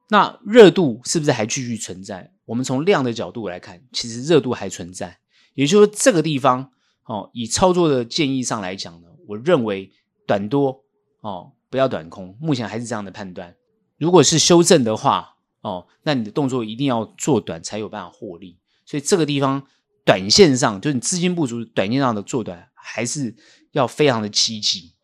[0.09, 2.33] 那热度是不是还继续存在？
[2.47, 5.19] 我们从量的角度来看，其实热度还存在。
[5.55, 6.71] 也就是说，这个地方
[7.05, 9.93] 哦，以操作的建议上来讲呢，我认为
[10.27, 10.85] 短多
[11.21, 12.37] 哦，不要短空。
[12.41, 13.55] 目前还是这样的判断。
[13.99, 19.67] 如果是修正的话，哦，那你的动作一定要做短才有办法获利，所以这个地方
[20.05, 23.35] 短线上就是你资金不足，短线上的做短还是
[23.73, 24.95] 要非常的积极。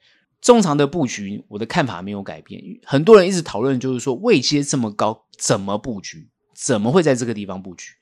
[0.44, 2.62] 中长的布局，我的看法没有改变。
[2.85, 6.28] 很多人一直讨论，就是说位阶这么高，怎么布局？
[6.54, 7.92] 怎么会在这个地方布局？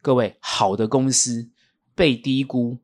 [0.00, 1.50] 各位，好的公司
[1.94, 2.78] 被低估，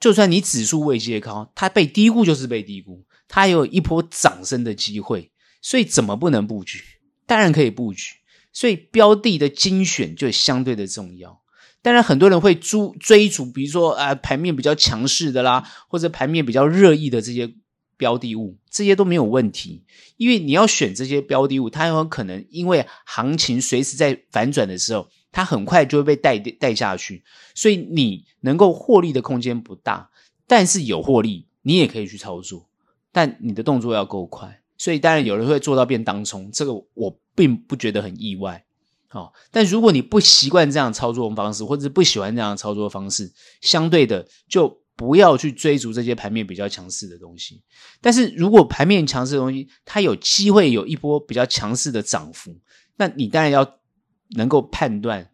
[0.00, 6.82] 就算你指数位阶高，它被低估就是被低估，它也有一波涨升的机会，所以怎么不能布局？
[7.26, 8.14] 当然可以布局。
[8.50, 11.42] 所以标的的精选就相对的重要。
[11.82, 17.52] 当然，很多人会追追逐，比如说啊，盘面比较强势的啦，或者盘面比较热议的这些
[17.96, 19.84] 标的物，这些都没有问题。
[20.16, 30.10] 因为你要选这些标的物，它有可能因为行情随时在反转的时候，它很快就会被带带下去，所以你能够获利的空间不大。
[30.46, 32.68] 但是有获利，你也可以去操作，
[33.12, 34.60] 但你的动作要够快。
[34.76, 37.18] 所以当然有人会做到变当冲，这个我。
[37.36, 38.64] 并不觉得很意外，
[39.10, 47.62] 哦，但如果你不习惯这样操作方式，或者不喜欢这样操作方式，相对的就不要去追逐这些盘面比较强势的东西。
[48.00, 52.56] 但是如果盘面强势的东西，它有机会有一波比较强势的涨幅，
[52.96, 53.78] 那你当然要
[54.36, 55.28] 能够判断，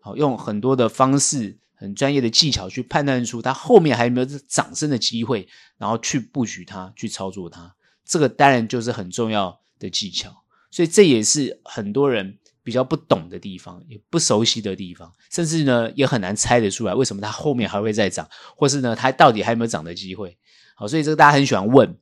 [0.00, 5.46] 好，用很多的方式，很专业的技巧去判断出它后面还有没有涨升的机会，
[5.78, 10.44] 然后去布局它，去操作它，这个当然就是很重要的技巧。
[10.70, 20.36] 所以这也是很多人比较不懂的地方，也不熟悉的地方，甚至呢也很难猜得出来为什么它后面还会再涨，或是呢它到底还有没有涨的机会？
[20.74, 21.96] 好，所以这个大家很喜欢问。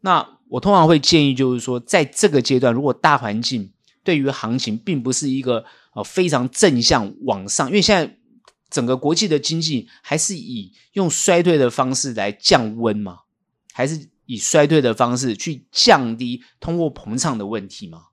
[0.00, 8.16] 那我通常会建议就是说，在这个阶段，如果大环境对于行情并不是一个呃非常正向往上，因为现在
[8.70, 13.20] 整个国际的经济还是以用衰退的方式来降温嘛，
[13.72, 14.08] 还是？
[14.26, 18.04] 以衰退的方式去降低通货膨胀的问题吗？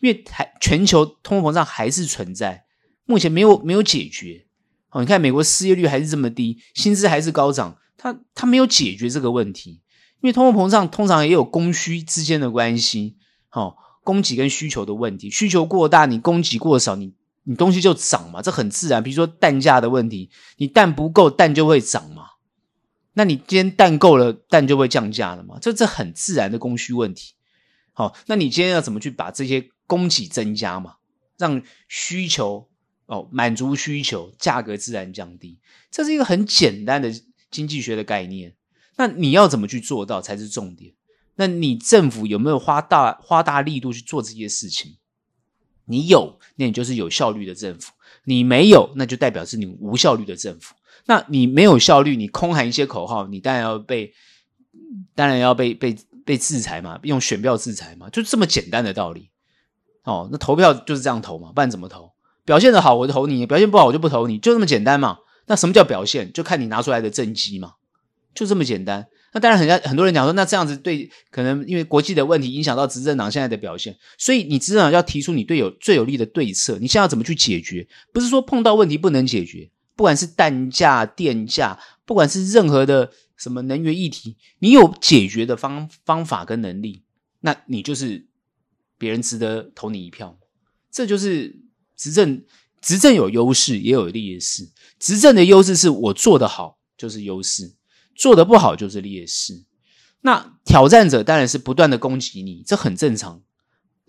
[0.00, 2.64] 因为还全球通货膨胀还是存在，
[3.04, 4.46] 目前没有没有解决。
[4.90, 9.82] 哦，你看美国失业率还是这么低，薪资还是高涨，它它没有解决这个问题。
[10.20, 13.16] 因为通货膨胀通常也有供需之间的关系，
[13.52, 19.02] 哦，供给跟需求的问题，需求过大，你供给过少，你你东西就涨嘛，这很自然。
[19.02, 22.24] 比如说蛋价的问题，你蛋不够，蛋就会涨嘛。
[23.12, 25.58] 那你今天蛋够了，蛋就会降价了嘛？
[25.60, 27.34] 这这很自然的供需问题。
[27.92, 30.94] 好，那你今天要怎么去把这些供给增加嘛？
[31.36, 32.68] 让需求
[33.06, 35.58] 哦满足需求，价格自然降低。
[35.90, 37.12] 这是一个很简单的
[37.50, 38.54] 经济学的概念。
[38.96, 40.94] 那你要怎么去做到才是重点？
[41.36, 44.96] 那你政府有没有花大花大力度去做这些事情？
[45.84, 47.92] 你有，那你就是有效率的政府；
[48.24, 50.74] 你没有，那就代表是你无效率的政府。
[51.06, 54.12] 那你没有效率，你空喊一些口号，你当然要被，
[55.14, 55.96] 当然要被被
[56.26, 59.30] 被制裁嘛，用选票制裁嘛，就这么简单的道理。
[60.08, 62.10] 哦，那投票就是这样投嘛，不然怎么投？
[62.44, 65.18] 表现的好我就投你，表现不好我就不投你，就这么简单嘛。
[65.46, 66.32] 那什么叫表现？
[66.32, 67.74] 就看你拿出来的政绩嘛，
[68.34, 69.06] 就这么简单。
[69.34, 77.86] 那当然，很多很多人讲说，那这样子对，可能因为国际的问题影响到执政党现在的表现，所以你执政党要提出你对有最有利的对策，你现在要怎么去解决？
[78.12, 79.70] 不是说碰到问题不能解决。
[79.94, 87.02] 不管是蛋价、电价，不管是任何的什么能源议题，你有解决的方方法跟能力，
[87.40, 88.27] 那你就是
[88.98, 90.38] 别人值得投你一票。
[90.90, 91.60] 这就是
[91.96, 92.44] 执政，
[92.82, 94.68] 执政有优势也有劣势。
[94.98, 97.76] 执政的优势是我做得好就是优势，
[98.14, 99.64] 做得不好就是劣势。
[100.22, 103.42] 那挑战者当然是不断的攻击你，这很正常。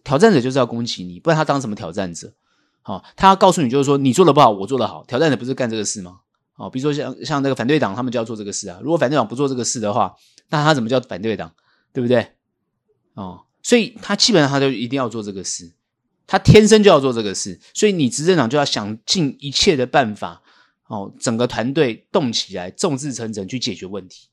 [0.03, 2.33] 挑战者就是要攻击你，不然他当什么挑战者？
[2.81, 5.03] 好，他告诉你，就是说你做的不好，我做的好。
[5.05, 6.21] 挑战者不是干这个事吗？
[6.53, 8.79] 好，比如说像像那个反对党，他们就要做这个事啊。
[8.81, 10.15] 如果反对党不做这个事的话，
[10.49, 11.53] 那他怎么叫反对党？
[11.93, 12.33] 对不对？
[13.13, 15.71] 哦，所以他基本上他就一定要做这个事，
[16.25, 17.59] 他天生就要做这个事。
[17.73, 20.41] 所以你执政党就要想尽一切的办法，
[20.87, 24.29] 哦，整个团队动起来，众志成城去解决问题。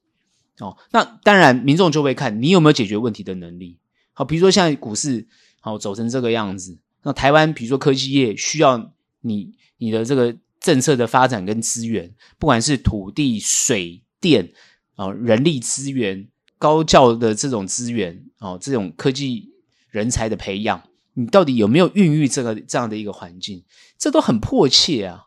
[0.61, 3.79] 哦，那当然民众就会看你有没有解决问题的能力。
[4.15, 5.27] 好，比如说像股市，
[5.61, 6.79] 好走成这个样子。
[7.03, 14.51] 那台湾比如说科技业需要你你的这个政策的发展跟资源，不管是土地、水电
[14.95, 16.27] 啊、人力资源、
[16.59, 19.51] 高教的这种资源哦，这种科技
[19.91, 20.83] 人才的培养，
[21.15, 23.65] 你到底有没有孕育这个这样的一个环境？
[23.99, 25.27] 这都很迫切啊，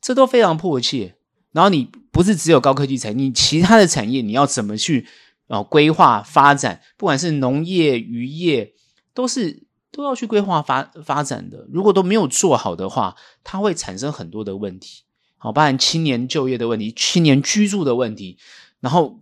[0.00, 1.16] 这都非常迫切。
[1.52, 5.06] 然后你不是只有高科技产业，你其他的产业你要怎么去
[5.48, 6.80] 啊规划发展？
[6.96, 8.72] 不管是农业、渔业，
[9.12, 11.66] 都是都要去规划发发展的。
[11.70, 15.02] 如果都没有做好的话，它会产生很多的问题。
[15.36, 18.38] 好，包含青年就业的问题、青年居住的问题，
[18.80, 19.20] 然后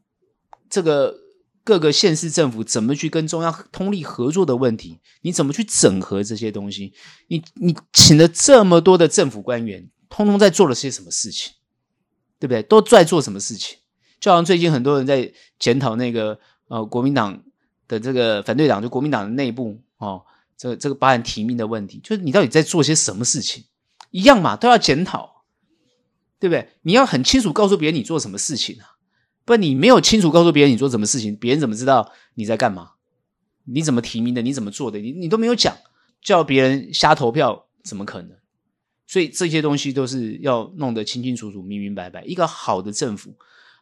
[0.68, 1.16] 这个
[1.62, 6.92] 各个县市政府怎么去跟中央通力合作的问题，你怎么去整合这些东西？
[7.28, 11.52] 你你请了这么多的政府官员，通通在做了些什么事情？
[12.38, 12.62] 对不对？
[12.62, 13.78] 都在做什么事情？
[14.18, 17.42] 就好像最近很多人在检讨那个呃国民党
[17.86, 20.22] 的这个反对党，就国民党的内部哦，
[20.56, 23.64] 这这个包含提名的问题，就是你到底在做些什么事情？
[24.10, 25.44] 一样嘛，都要检讨，
[26.38, 26.70] 对不对？
[26.82, 28.89] 你要很清楚告诉别人你做什么事情啊，
[29.50, 32.92] 不你没有清楚告诉别人你做什么事情，别人怎么知道你在干嘛？
[33.64, 34.40] 你怎么提名的？
[34.42, 35.00] 你怎么做的？
[35.00, 35.76] 你你都没有讲，
[36.22, 38.30] 叫别人瞎投票，怎么可能？
[39.08, 42.22] 所以这些东西都是要弄得清清楚楚、明明白白。
[42.22, 43.34] 一个好的政府，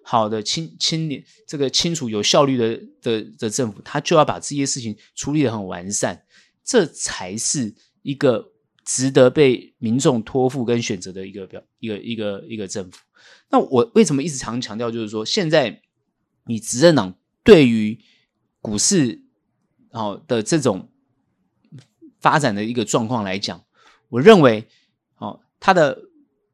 [0.03, 6.23] 好的清清廉、这个清楚、有效率的的的政府，他就要把这些事情处理得很完善，
[6.65, 8.53] 这才是一个
[8.87, 12.99] 值得被民众托付跟选择的一个表一个一个一个政府。
[13.51, 15.83] 那我为什么一直常强调，就是说，现在
[16.47, 17.99] 你执政党对于
[18.61, 19.23] 股市
[19.93, 20.89] 好的这种
[22.21, 23.65] 发展的一个状况来讲，
[24.09, 24.67] 我认为
[25.19, 25.41] 哦。
[25.61, 25.99] 他的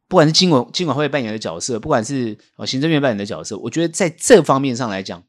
[0.09, 5.23] 不管是金管金管会扮演的角色，不管是哦行政院扮演的角色，我觉得在这方面上来讲，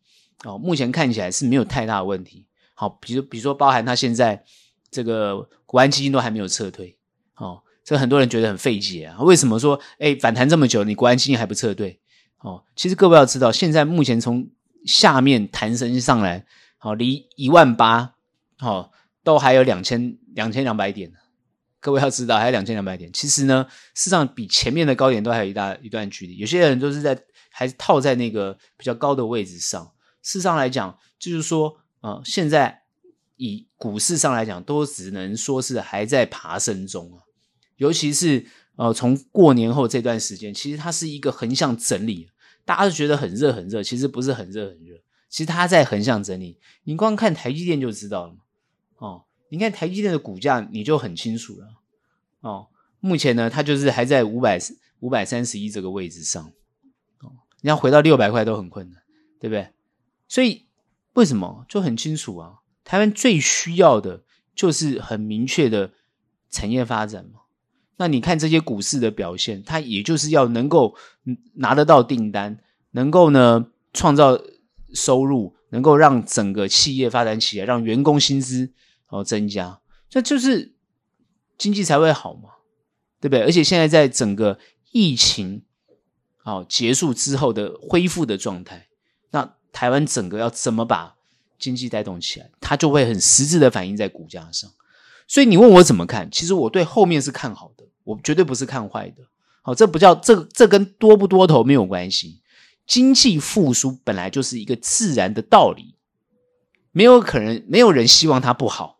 [0.45, 2.47] 哦，目前看起来是没有太大的问题。
[2.73, 4.45] 好，比如比如说包含他现在
[4.89, 6.97] 这个国安基金都还没有撤退，
[7.35, 9.21] 哦，这很多人觉得很费解啊。
[9.21, 12.01] 为什么说哎反弹这么久，你国安基金还不撤退？
[12.39, 14.49] 哦，其实各位要知道，现在目前从
[14.85, 16.45] 下面弹升上来，
[16.77, 18.15] 好，离一万八，
[18.57, 18.91] 好，
[19.23, 21.11] 都还有两千两千两百点。
[21.79, 23.11] 各位要知道，还有两千两百点。
[23.13, 26.37] 其实呢，事实上比前面的高点都还有一大一段距离。
[26.37, 27.15] 有些人都是在
[27.51, 29.83] 还是套在那个比较高的位置上。
[30.23, 32.81] 事实上来讲，就是说，呃，现在
[33.37, 37.24] 以股市上来讲，都只能说是还在爬升中啊。
[37.77, 42.29] 尤其是呃，从过年后这段时间，其实它是一个横向整理。
[42.65, 44.95] 大家都觉得很热很热，其实不是很热很热，
[45.29, 46.59] 其实它在横向整理。
[46.83, 48.39] 你光看台积电就知道了嘛，
[48.97, 49.25] 哦。
[49.49, 51.67] 你看台积电的股价，你就很清楚了
[52.41, 52.67] 哦。
[52.99, 54.59] 目前呢，它就是还在五百
[54.99, 56.43] 五百三十一这个位置上
[57.19, 57.31] 哦。
[57.61, 59.03] 你要回到六百块都很困难，
[59.39, 59.69] 对不对？
[60.27, 60.65] 所以
[61.13, 62.55] 为什么就很清楚啊？
[62.83, 64.23] 台湾最需要的
[64.55, 65.93] 就是很明确的
[66.49, 67.41] 产业发展嘛。
[67.97, 70.95] 那你看这些股市的表现，它也就是要能够
[71.55, 72.59] 拿得到订单，
[72.91, 74.39] 能够呢创造
[74.93, 78.71] 收入，能够让整个企业发展起来，让员工薪资。
[79.07, 79.79] 哦，增加，
[80.09, 80.73] 这就是
[81.59, 82.49] 经济才会好嘛，
[83.21, 83.43] 对不对？
[83.43, 84.57] 而且现在在整个
[84.91, 85.63] 疫情
[86.37, 88.87] 好结束之后的恢复的状态，
[89.29, 91.15] 那台湾整个要怎么把
[91.59, 94.69] 经济带动起来，它就会很实质的反映在股价上。
[95.27, 96.29] 所以你问我怎么看？
[96.31, 99.23] 其实我对后面是看好的，我绝对不是看坏的。
[99.61, 102.41] 好，这不叫这这跟多不多头没有关系。
[102.87, 105.95] 经济复苏本来就是一个自然的道理，
[106.91, 108.99] 没有可能，没有人希望它不好。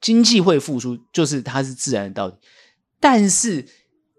[0.00, 2.34] 经济会复苏，就是它是自然的道理。
[2.98, 3.68] 但是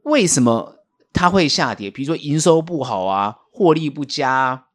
[0.04, 1.90] 为什么它会下跌？
[1.90, 4.66] 比如说营收不好啊，获利不佳啊，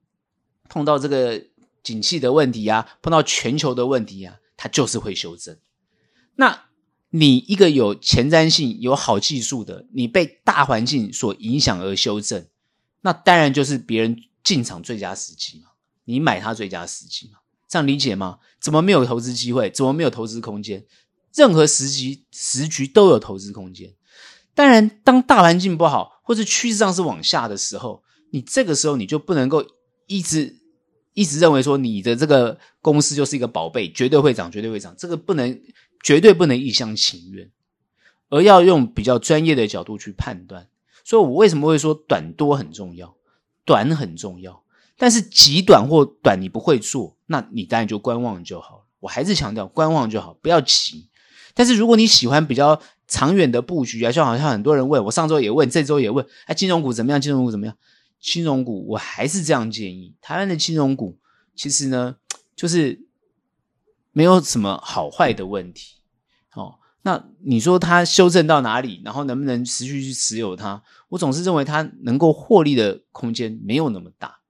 [0.69, 1.41] 碰到这个
[1.85, 5.57] 景气的问题啊，碰到全球的问题啊，它就是会修正。
[6.35, 6.66] 那
[7.19, 12.47] 你一个有前瞻性、有好技术的，你被大环境所影响而修正，
[13.01, 15.71] 那当然就是别人进场最佳时机嘛，
[16.05, 17.39] 你买它最佳时机嘛。
[17.69, 18.39] 这样理解吗？
[18.61, 19.71] 怎么没有投资机会？
[19.71, 20.85] 怎么没有投资空间？
[21.35, 23.95] 任何时机时局都有投资空间。
[24.55, 29.65] 当然，当大环境不好，或者趋势上是往下的时候，你这个时候你就不能够
[30.07, 30.57] 一直
[31.17, 34.95] 一直认为说你的这个公司就是一个宝贝，绝对会涨，绝对会涨。
[34.99, 35.59] 这个不能，
[36.05, 37.51] 绝对不能一厢情愿，
[38.29, 40.69] 而要用比较专业的角度去判断。
[41.05, 43.17] 所以我为什么会说短多很重要？
[43.65, 44.63] 短很重要。
[44.99, 48.83] 但是极短或短你不会做，那你当然就观望就好了。
[49.01, 51.09] 我还是强调观望就好，不要急。
[51.55, 57.19] 但是如果你喜欢比较长远的布局啊，就好像很多人问我，上周也问，这周也问，哎，金融股怎么样？
[57.19, 57.75] 金融股怎么样？
[58.27, 61.17] 金融股我还是这样建议，台湾的金融股
[61.55, 62.17] 其实呢，
[62.57, 63.07] 就是
[64.11, 65.99] 没有什么好坏的问题。
[66.55, 70.83] 哦，那你说它修正到哪里，然后能不能持续去持有它？
[71.11, 74.41] 我总是认为它能够获利的空间没有那么大。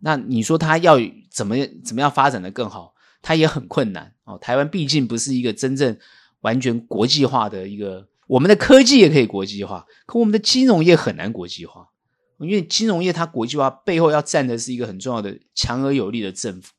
[0.00, 0.96] 那你说它要
[1.30, 1.54] 怎么
[1.84, 2.94] 怎么样发展的更好？
[3.22, 4.36] 它也很困难哦。
[4.38, 5.96] 台湾毕竟不是一个真正
[6.40, 11.90] 完全国际化的一个，我们的科技也可以国际化，可我们的金融业很难国际化，
[12.38, 16.72] 因为金融业它国际化背后要站的是一个很重要的强而有力的政府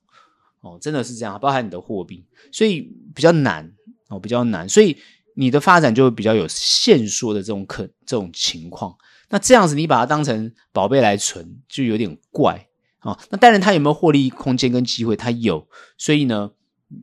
[0.61, 2.81] 哦，真的是这样，包含你的货币，所以
[3.13, 3.71] 比较难
[4.09, 4.97] 哦，比较难，所以
[5.35, 8.95] 你的发展就会比较有限缩的这种可这种情况。
[9.29, 12.67] 那这样子你把它当成宝贝来存，就有点怪。
[13.01, 15.15] 哦，那当然，它有没有获利空间跟机会？
[15.15, 16.51] 它有，所以呢，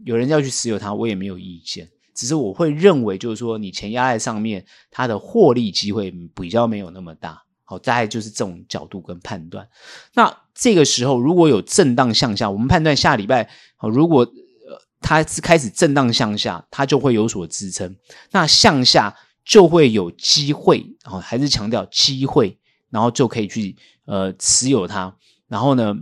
[0.04, 1.88] 有人要去持有它，我也没有意见。
[2.12, 7.44] 只是我会认为，就是说，你钱压在上面，它的获利机会比较没有那么大。
[7.72, 9.66] 好，大概就是这种角度跟判断。
[10.12, 17.96] 那这个时候，如果有震荡向下，我们判断下礼拜，好，如果呃它是开始震荡向下，它就会有所支撑。
[18.32, 22.58] 那向下就会有机会，好，还是强调机会，
[22.90, 25.16] 然后就可以去呃持有它。
[25.48, 25.94] 然后呢，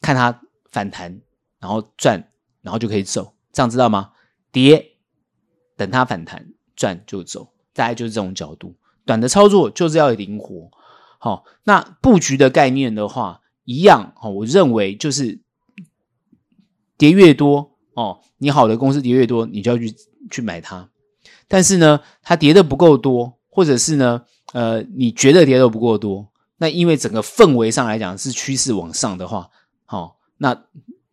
[0.00, 0.40] 看它
[0.72, 1.20] 反弹，
[1.60, 4.10] 然后赚，然后就可以走，这样知道吗？
[4.50, 4.96] 跌，
[5.76, 8.74] 等它反弹，赚就走，大概就是这种角度。
[9.04, 10.68] 短的操作就是要灵活。
[11.22, 14.12] 好，那布局的概念的话，一样。
[14.16, 15.38] 好，我认为就是
[16.98, 19.94] 跌越多哦，你好的公司跌越多，你就要去
[20.32, 20.90] 去买它。
[21.46, 26.26] 但是呢，它跌的不够多，或者是呢，呃，你觉得跌的不够多。
[26.56, 29.48] 那因为整个氛围上来讲是趋势往上的话，
[29.84, 30.64] 好，那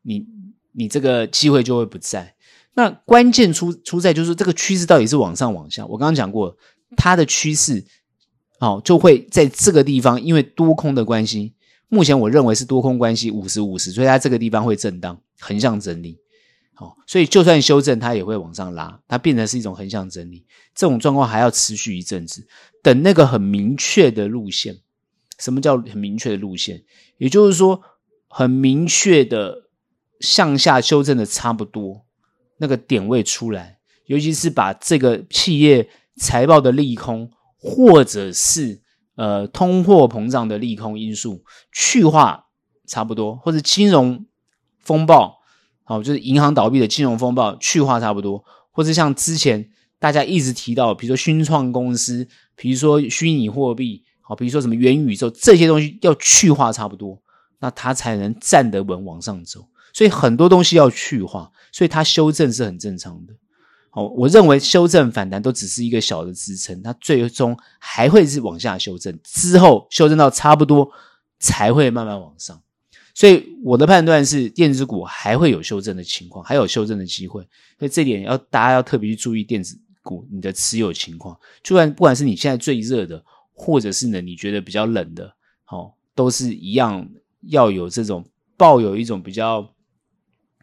[0.02, 0.26] 你
[0.72, 2.34] 你这个机会就会不在。
[2.74, 5.86] 那关键出出在就是这个趋势到底是往上往下。
[5.86, 6.58] 我刚刚讲过，
[6.98, 7.86] 它的趋势，
[8.60, 11.54] 好，就会在这个地方，因为多空的关系，
[11.88, 16.20] 目前我认为是多空关系五十五十，所以它这个地方会震荡，横向整理。
[16.74, 20.46] 好，所以就算修正，它也会往上拉，它变成是一种横向整理。
[20.76, 22.46] 这种状况还要持续一阵子，
[22.84, 24.78] 等那个很明确的路线。
[25.38, 26.84] 什么叫很明确的路线？
[27.18, 27.82] 也就是说，
[28.28, 29.70] 很明确的
[30.20, 32.06] 向下修正的差不多
[32.58, 38.82] 那个点位出来，尤其是把这个企业财报的利空，或者是
[39.16, 42.46] 呃通货膨胀的利空因素去化
[42.88, 44.26] 差不多，或者金融
[44.80, 45.38] 风暴，
[45.84, 54.04] 好，就是银行倒闭的金融风暴去化差不多，或者像之前大家一直提到，比如说新创公司，比如说虚拟货币。
[54.22, 57.20] 好，比如说什么元宇宙这些东西要去化差不多，
[57.62, 59.68] 那它才能站得稳往上走。
[59.92, 63.34] 所以很多东西要去化，所以它修正是很正常的。
[63.90, 70.90] 好，我认为修正反弹都只是一个小的支撑，它最终还会是往下修正，之后修正到差不多
[71.40, 72.62] 才会慢慢往上。
[73.14, 77.42] 所以我的判断是，电子股还会有修正的情况，还有修正的机会。
[77.78, 83.24] 所以这点要大家要特别去注意电子股你的持有情况，就算不管是你现在最热的。
[83.62, 85.36] 或者是呢，你觉得比较冷的，
[85.68, 87.06] 哦，都是一样，
[87.42, 88.26] 要有这种
[88.56, 89.70] 抱有一种比较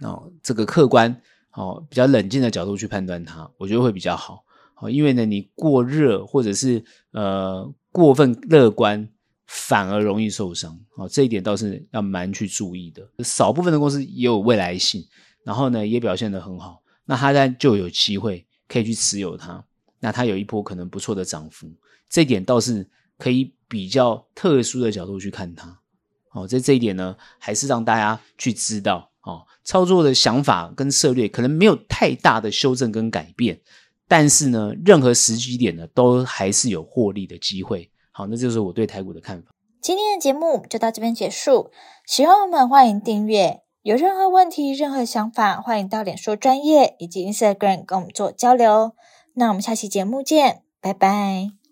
[0.00, 1.14] 哦，这个客观
[1.56, 4.44] 哦，比较冷静的角度去判断它，我觉得会比较好。
[4.76, 9.08] 哦，因为呢，你过热或者是呃过分乐观，
[9.46, 10.78] 反而容易受伤。
[10.96, 13.08] 哦，这一点倒是要蛮去注意的。
[13.24, 15.02] 少部分的公司也有未来性，
[15.44, 19.64] 然后呢也表现得很好，那它在就有机会可以去持有它，
[19.98, 21.72] 那它有一波可能不错的涨幅。
[22.10, 22.86] 这一点倒是
[23.16, 25.80] 可以比较特殊的角度去看它，
[26.32, 33.60] 哦，在这一点呢，还是让大家去知道，哦，操作的想法跟策略可能没有太大的修正跟改变，
[34.08, 37.90] 但是呢，任何时机点呢，都还是有获利的机会。
[38.12, 39.50] 好，那就是我对台股的看法。
[39.82, 41.70] 今天的节目就到这边结束，
[42.06, 48.92] 喜欢我们欢迎订阅，有任何问题、任何想法，欢迎到脸书专业以及 Instagram 跟我们做交流。
[49.34, 50.62] 那我们下期节目见。
[50.80, 51.65] 拜拜。